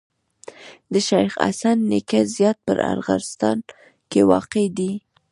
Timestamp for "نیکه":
1.91-2.19